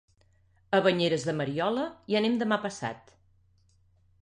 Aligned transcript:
A 0.77 0.79
Banyeres 0.87 1.25
de 1.27 1.35
Mariola 1.41 1.85
hi 2.13 2.19
anem 2.21 2.41
demà 2.45 2.59
passat. 2.67 3.17